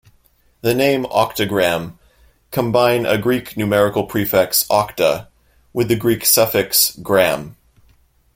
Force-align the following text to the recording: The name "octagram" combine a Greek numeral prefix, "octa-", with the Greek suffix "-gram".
The 0.61 0.73
name 0.73 1.03
"octagram" 1.05 1.99
combine 2.49 3.05
a 3.05 3.19
Greek 3.19 3.55
numeral 3.55 4.03
prefix, 4.07 4.63
"octa-", 4.67 5.27
with 5.73 5.89
the 5.89 5.95
Greek 5.95 6.25
suffix 6.25 6.89
"-gram". 6.95 7.55